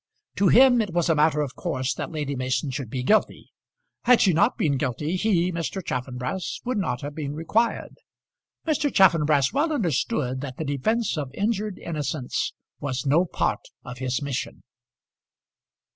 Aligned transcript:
To 0.37 0.47
him 0.47 0.81
it 0.81 0.93
was 0.93 1.09
a 1.09 1.15
matter 1.15 1.41
of 1.41 1.55
course 1.55 1.93
that 1.93 2.11
Lady 2.11 2.35
Mason 2.35 2.71
should 2.71 2.89
be 2.89 3.03
guilty. 3.03 3.51
Had 4.05 4.19
she 4.19 4.33
not 4.33 4.57
been 4.57 4.77
guilty, 4.79 5.15
he, 5.15 5.51
Mr. 5.51 5.85
Chaffanbrass, 5.85 6.59
would 6.65 6.79
not 6.79 7.01
have 7.01 7.13
been 7.13 7.35
required. 7.35 7.97
Mr. 8.65 8.91
Chaffanbrass 8.91 9.53
well 9.53 9.71
understood 9.71 10.41
that 10.41 10.57
the 10.57 10.65
defence 10.65 11.19
of 11.19 11.31
injured 11.35 11.77
innocence 11.77 12.51
was 12.79 13.05
no 13.05 13.25
part 13.25 13.67
of 13.85 13.99
his 13.99 14.23
mission. 14.23 14.63